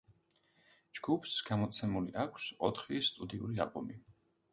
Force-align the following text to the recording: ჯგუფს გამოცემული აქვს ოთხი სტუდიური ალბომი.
ჯგუფს 0.99 1.35
გამოცემული 1.49 2.15
აქვს 2.21 2.47
ოთხი 2.69 3.03
სტუდიური 3.09 3.61
ალბომი. 3.67 3.99